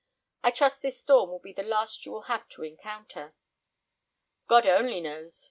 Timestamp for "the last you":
1.53-2.11